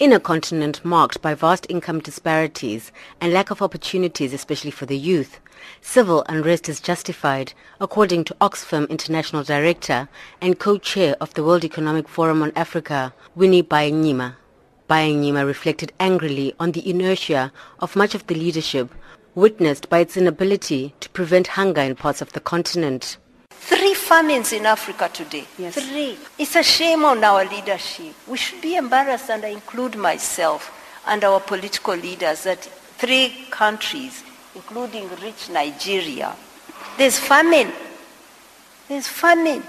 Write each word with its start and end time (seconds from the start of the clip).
In 0.00 0.12
a 0.12 0.18
continent 0.18 0.84
marked 0.84 1.22
by 1.22 1.34
vast 1.34 1.66
income 1.68 2.00
disparities 2.00 2.90
and 3.20 3.32
lack 3.32 3.52
of 3.52 3.62
opportunities, 3.62 4.32
especially 4.32 4.72
for 4.72 4.86
the 4.86 4.98
youth, 4.98 5.38
civil 5.80 6.24
unrest 6.28 6.68
is 6.68 6.80
justified, 6.80 7.52
according 7.80 8.24
to 8.24 8.36
Oxfam 8.40 8.88
International 8.88 9.44
Director 9.44 10.08
and 10.40 10.58
co-chair 10.58 11.14
of 11.20 11.32
the 11.34 11.44
World 11.44 11.64
Economic 11.64 12.08
Forum 12.08 12.42
on 12.42 12.50
Africa, 12.56 13.14
Winnie 13.36 13.62
Byanyima. 13.62 14.34
Byanyima 14.90 15.46
reflected 15.46 15.92
angrily 16.00 16.54
on 16.58 16.72
the 16.72 16.90
inertia 16.90 17.52
of 17.78 17.94
much 17.94 18.16
of 18.16 18.26
the 18.26 18.34
leadership 18.34 18.92
witnessed 19.36 19.88
by 19.88 20.00
its 20.00 20.16
inability 20.16 20.92
to 20.98 21.08
prevent 21.10 21.46
hunger 21.46 21.82
in 21.82 21.94
parts 21.94 22.20
of 22.20 22.32
the 22.32 22.40
continent. 22.40 23.16
Three 23.66 23.94
famines 23.94 24.52
in 24.52 24.66
Africa 24.66 25.08
today. 25.10 25.46
Yes. 25.56 25.74
Three. 25.76 26.18
It's 26.38 26.54
a 26.54 26.62
shame 26.62 27.02
on 27.06 27.24
our 27.24 27.46
leadership. 27.46 28.14
We 28.26 28.36
should 28.36 28.60
be 28.60 28.76
embarrassed, 28.76 29.30
and 29.30 29.42
I 29.42 29.48
include 29.48 29.96
myself 29.96 30.70
and 31.06 31.24
our 31.24 31.40
political 31.40 31.94
leaders, 31.94 32.42
that 32.44 32.62
three 32.98 33.46
countries, 33.50 34.22
including 34.54 35.08
rich 35.22 35.48
Nigeria, 35.48 36.36
there's 36.98 37.18
famine. 37.18 37.72
There's 38.86 39.08
famine. 39.08 39.62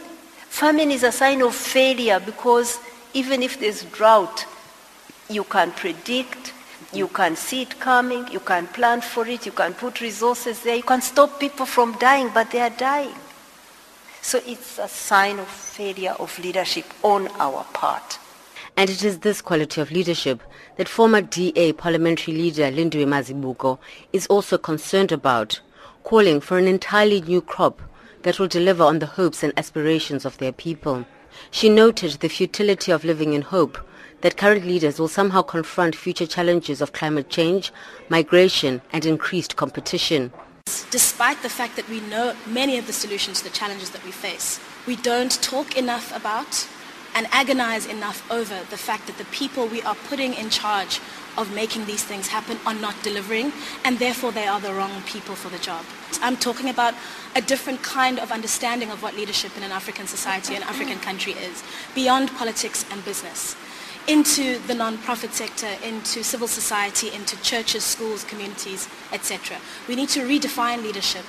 Famine 0.49 0.91
is 0.91 1.03
a 1.03 1.11
sign 1.13 1.41
of 1.41 1.55
failure 1.55 2.19
because 2.19 2.79
even 3.13 3.41
if 3.41 3.61
there's 3.61 3.83
drought, 3.85 4.45
you 5.29 5.45
can 5.45 5.71
predict, 5.71 6.51
you 6.91 7.07
can 7.07 7.37
see 7.37 7.61
it 7.61 7.79
coming, 7.79 8.27
you 8.29 8.41
can 8.41 8.67
plan 8.67 8.99
for 8.99 9.25
it, 9.25 9.45
you 9.45 9.53
can 9.53 9.73
put 9.73 10.01
resources 10.01 10.63
there, 10.63 10.75
you 10.75 10.83
can 10.83 11.01
stop 11.01 11.39
people 11.39 11.65
from 11.65 11.93
dying, 11.97 12.29
but 12.33 12.51
they 12.51 12.59
are 12.59 12.69
dying. 12.71 13.15
So 14.25 14.41
it's 14.47 14.79
a 14.79 14.87
sign 14.87 15.37
of 15.37 15.47
failure 15.47 16.15
of 16.17 16.39
leadership 16.39 16.85
on 17.03 17.27
our 17.37 17.63
part. 17.75 18.17
And 18.75 18.89
it 18.89 19.03
is 19.03 19.19
this 19.19 19.39
quality 19.39 19.79
of 19.81 19.91
leadership 19.91 20.41
that 20.77 20.89
former 20.89 21.21
DA 21.21 21.73
parliamentary 21.73 22.33
leader 22.33 22.71
Lindiwe 22.71 23.05
Mazibuko 23.05 23.77
is 24.11 24.25
also 24.25 24.57
concerned 24.57 25.11
about, 25.11 25.61
calling 26.03 26.41
for 26.41 26.57
an 26.57 26.67
entirely 26.67 27.21
new 27.21 27.39
crop 27.39 27.79
that 28.23 28.39
will 28.39 28.47
deliver 28.47 28.83
on 28.83 28.97
the 28.97 29.05
hopes 29.05 29.43
and 29.43 29.53
aspirations 29.57 30.25
of 30.25 30.39
their 30.39 30.51
people. 30.51 31.05
She 31.51 31.69
noted 31.69 32.13
the 32.13 32.27
futility 32.27 32.91
of 32.91 33.03
living 33.05 33.33
in 33.33 33.43
hope 33.43 33.77
that 34.21 34.37
current 34.37 34.65
leaders 34.65 34.97
will 34.99 35.07
somehow 35.07 35.43
confront 35.43 35.95
future 35.95 36.25
challenges 36.25 36.81
of 36.81 36.93
climate 36.93 37.29
change, 37.29 37.71
migration 38.09 38.81
and 38.91 39.05
increased 39.05 39.55
competition. 39.55 40.33
Despite 40.95 41.43
the 41.43 41.49
fact 41.49 41.75
that 41.75 41.89
we 41.89 41.99
know 41.99 42.35
many 42.47 42.77
of 42.77 42.87
the 42.87 42.93
solutions 42.93 43.39
to 43.39 43.43
the 43.43 43.49
challenges 43.49 43.89
that 43.89 44.05
we 44.05 44.11
face, 44.11 44.61
we 44.87 44.95
don't 44.95 45.31
talk 45.43 45.77
enough 45.77 46.15
about 46.15 46.67
and 47.13 47.27
agonize 47.31 47.85
enough 47.85 48.23
over 48.31 48.55
the 48.69 48.77
fact 48.77 49.05
that 49.07 49.17
the 49.17 49.25
people 49.25 49.67
we 49.67 49.81
are 49.81 49.95
putting 50.07 50.33
in 50.33 50.49
charge 50.49 51.01
of 51.37 51.53
making 51.53 51.85
these 51.85 52.03
things 52.03 52.27
happen 52.27 52.57
are 52.65 52.73
not 52.73 52.95
delivering 53.03 53.51
and 53.83 53.99
therefore 53.99 54.31
they 54.31 54.47
are 54.47 54.61
the 54.61 54.73
wrong 54.73 55.01
people 55.05 55.35
for 55.35 55.49
the 55.49 55.59
job. 55.59 55.83
I'm 56.21 56.37
talking 56.37 56.69
about 56.69 56.93
a 57.35 57.41
different 57.41 57.83
kind 57.83 58.17
of 58.17 58.31
understanding 58.31 58.89
of 58.89 59.03
what 59.03 59.15
leadership 59.15 59.55
in 59.57 59.63
an 59.63 59.71
African 59.71 60.07
society, 60.07 60.55
an 60.55 60.63
African 60.63 60.99
country 60.99 61.33
is, 61.33 61.61
beyond 61.93 62.31
politics 62.31 62.85
and 62.89 63.03
business 63.03 63.55
into 64.07 64.59
the 64.67 64.75
non-profit 64.75 65.33
sector, 65.33 65.69
into 65.83 66.23
civil 66.23 66.47
society, 66.47 67.11
into 67.11 67.41
churches, 67.41 67.83
schools, 67.83 68.23
communities, 68.23 68.87
etc. 69.11 69.57
We 69.87 69.95
need 69.95 70.09
to 70.09 70.21
redefine 70.21 70.83
leadership 70.83 71.23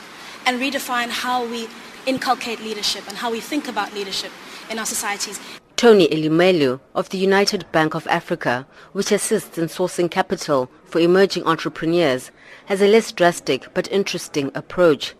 and 0.45 0.61
redefine 0.61 1.09
how 1.09 1.47
we 1.47 1.69
inculcate 2.07 2.61
leadership 2.61 3.09
and 3.09 3.17
how 3.17 3.31
we 3.31 3.41
think 3.41 3.67
about 3.69 3.95
leadership 3.95 4.31
in 4.71 4.79
our 4.79 4.87
societies. 4.87 5.41
Tony 5.77 6.09
Elumelu 6.09 6.81
of 6.95 7.11
the 7.11 7.19
United 7.19 7.71
Bank 7.73 7.95
of 7.95 8.07
Africa, 8.07 8.67
which 8.93 9.13
assists 9.13 9.59
in 9.59 9.67
sourcing 9.67 10.11
capital 10.11 10.71
for 10.85 11.01
emerging 11.01 11.45
entrepreneurs, 11.45 12.31
has 12.67 12.81
a 12.81 12.89
less 12.89 13.13
drastic 13.13 13.73
but 13.75 13.91
interesting 13.93 14.51
approach. 14.55 15.15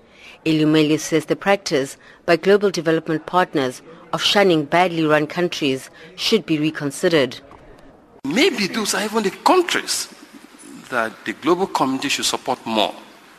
Elumelu 0.47 0.99
says 0.99 1.27
the 1.27 1.37
practice 1.37 1.97
by 2.25 2.37
global 2.37 2.71
development 2.71 3.27
partners 3.27 3.83
of 4.13 4.23
shunning 4.23 4.65
badly 4.65 5.05
run 5.05 5.27
countries 5.27 5.91
should 6.15 6.47
be 6.47 6.59
reconsidered. 6.59 7.41
Maybe 8.35 8.67
those 8.67 8.95
are 8.95 9.05
even 9.05 9.23
the 9.23 9.31
countries 9.31 10.09
that 10.91 11.25
the 11.25 11.33
global 11.33 11.67
community 11.67 12.09
should 12.09 12.25
support 12.25 12.65
more 12.67 12.95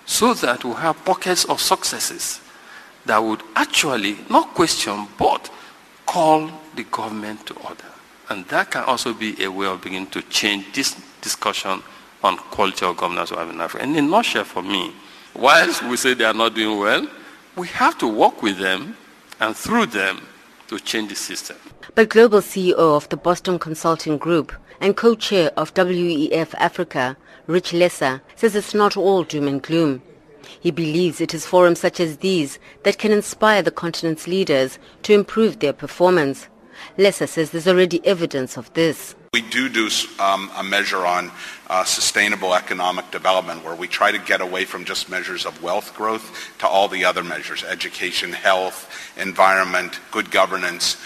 so 0.05 0.33
that 0.33 0.63
we 0.63 0.73
have 0.73 1.03
pockets 1.03 1.45
of 1.45 1.59
successes 1.61 2.39
that 3.05 3.17
would 3.17 3.41
actually 3.55 4.17
not 4.29 4.53
question 4.53 5.07
but 5.17 5.49
call 6.05 6.49
the 6.75 6.83
government 6.83 7.45
to 7.47 7.53
order. 7.55 7.85
And 8.29 8.45
that 8.47 8.71
can 8.71 8.83
also 8.83 9.13
be 9.13 9.41
a 9.43 9.51
way 9.51 9.67
of 9.67 9.81
beginning 9.81 10.09
to 10.11 10.21
change 10.23 10.73
this 10.73 10.95
discussion 11.21 11.81
on 12.23 12.37
quality 12.37 12.85
of 12.85 12.97
governance 12.97 13.31
we 13.31 13.37
have 13.37 13.49
in 13.49 13.59
Africa. 13.61 13.83
And 13.83 13.95
in 13.95 14.05
a 14.05 14.07
nutshell 14.07 14.43
for 14.43 14.61
me, 14.61 14.93
whilst 15.35 15.83
we 15.83 15.97
say 15.97 16.13
they 16.13 16.25
are 16.25 16.33
not 16.33 16.55
doing 16.55 16.79
well, 16.79 17.07
we 17.55 17.67
have 17.67 17.97
to 17.99 18.07
work 18.07 18.41
with 18.41 18.57
them 18.57 18.95
and 19.39 19.55
through 19.55 19.87
them 19.87 20.21
to 20.67 20.79
change 20.79 21.09
the 21.09 21.15
system. 21.15 21.57
But 21.95 22.09
global 22.09 22.39
CEO 22.39 22.77
of 22.77 23.07
the 23.09 23.17
Boston 23.17 23.59
Consulting 23.59 24.17
Group 24.17 24.53
and 24.79 24.95
co-chair 24.95 25.51
of 25.57 25.73
WEF 25.73 26.53
Africa, 26.57 27.17
Rich 27.47 27.73
Lesser, 27.73 28.21
says 28.35 28.55
it's 28.55 28.73
not 28.73 28.97
all 28.97 29.23
doom 29.23 29.47
and 29.47 29.61
gloom. 29.61 30.01
He 30.59 30.71
believes 30.71 31.21
it 31.21 31.33
is 31.33 31.45
forums 31.45 31.79
such 31.79 31.99
as 31.99 32.17
these 32.17 32.59
that 32.83 32.97
can 32.97 33.11
inspire 33.11 33.61
the 33.61 33.71
continent's 33.71 34.27
leaders 34.27 34.79
to 35.03 35.13
improve 35.13 35.59
their 35.59 35.73
performance. 35.73 36.47
Lesser 36.97 37.27
says 37.27 37.51
there's 37.51 37.67
already 37.67 38.05
evidence 38.05 38.57
of 38.57 38.71
this. 38.73 39.15
We 39.33 39.41
do 39.41 39.69
do 39.69 39.89
um, 40.19 40.49
a 40.55 40.63
measure 40.63 41.05
on 41.05 41.31
uh, 41.69 41.83
sustainable 41.83 42.53
economic 42.53 43.11
development 43.11 43.63
where 43.63 43.75
we 43.75 43.87
try 43.87 44.11
to 44.11 44.17
get 44.17 44.41
away 44.41 44.65
from 44.65 44.85
just 44.85 45.09
measures 45.09 45.45
of 45.45 45.61
wealth 45.61 45.93
growth 45.95 46.51
to 46.59 46.67
all 46.67 46.87
the 46.87 47.03
other 47.03 47.23
measures, 47.23 47.63
education, 47.63 48.31
health, 48.31 48.89
environment, 49.17 49.99
good 50.11 50.31
governance. 50.31 50.97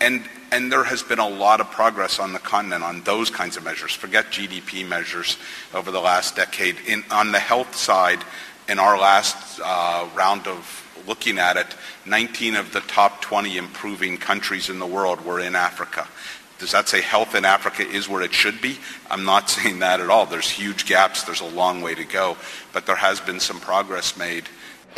And, 0.00 0.24
there 0.50 0.84
has 0.84 1.02
been 1.02 1.18
a 1.18 1.28
lot 1.28 1.60
of 1.60 1.70
progress 1.70 2.18
on 2.18 2.32
the 2.32 2.38
continent 2.38 2.82
on 2.82 3.02
those 3.02 3.30
kinds 3.30 3.56
of 3.56 3.64
measures. 3.64 3.92
Forget 3.92 4.26
GDP 4.26 4.86
measures 4.86 5.36
over 5.74 5.90
the 5.90 6.00
last 6.00 6.36
decade. 6.36 6.76
On 7.10 7.32
the 7.32 7.38
health 7.38 7.74
side, 7.74 8.20
in 8.68 8.78
our 8.78 8.98
last 8.98 9.60
uh, 9.62 10.08
round 10.14 10.46
of 10.46 11.04
looking 11.06 11.38
at 11.38 11.56
it, 11.56 11.66
19 12.04 12.56
of 12.56 12.72
the 12.72 12.80
top 12.80 13.22
20 13.22 13.56
improving 13.56 14.18
countries 14.18 14.68
in 14.68 14.78
the 14.78 14.86
world 14.86 15.24
were 15.24 15.40
in 15.40 15.54
Africa. 15.54 16.08
Does 16.58 16.72
that 16.72 16.88
say 16.88 17.02
health 17.02 17.34
in 17.34 17.44
Africa 17.44 17.86
is 17.86 18.08
where 18.08 18.22
it 18.22 18.32
should 18.32 18.60
be? 18.60 18.78
I'm 19.10 19.24
not 19.24 19.50
saying 19.56 19.80
that 19.80 20.00
at 20.00 20.10
all. 20.10 20.26
There's 20.26 20.50
huge 20.50 20.86
gaps. 20.86 21.24
There's 21.24 21.40
a 21.40 21.48
long 21.48 21.82
way 21.82 21.94
to 21.94 22.04
go. 22.04 22.36
But 22.72 22.86
there 22.86 22.96
has 22.96 23.20
been 23.20 23.40
some 23.40 23.60
progress 23.60 24.16
made. 24.16 24.48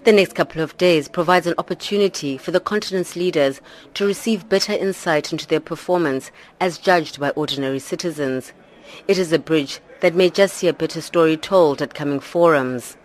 The 0.05 0.13
next 0.13 0.35
couple 0.35 0.63
of 0.63 0.77
days 0.77 1.09
provides 1.09 1.49
an 1.49 1.55
opportunity 1.59 2.39
for 2.39 2.53
the 2.53 2.61
continent's 2.61 3.17
leaders 3.17 3.61
to 3.95 4.07
receive 4.07 4.49
better 4.49 4.73
insight 4.73 5.33
into 5.33 5.47
their 5.47 5.61
performance 5.61 6.31
as 6.61 6.79
judged 6.79 7.19
by 7.19 7.31
ordinary 7.31 7.81
citizens. 7.81 8.53
It 9.09 9.19
is 9.19 9.33
a 9.33 9.41
bridge 9.41 9.81
that 10.01 10.15
may 10.15 10.31
just 10.31 10.55
see 10.55 10.69
a 10.69 10.73
better 10.73 11.01
story 11.01 11.37
told 11.37 11.83
at 11.83 11.95
coming 11.95 12.21
forums. 12.21 12.97